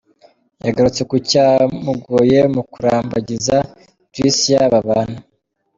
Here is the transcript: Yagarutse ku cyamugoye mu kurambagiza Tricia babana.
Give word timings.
Yagarutse 0.65 1.01
ku 1.09 1.15
cyamugoye 1.29 2.39
mu 2.53 2.61
kurambagiza 2.71 3.55
Tricia 4.11 4.59
babana. 4.73 5.17